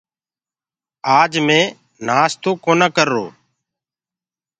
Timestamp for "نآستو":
2.07-2.51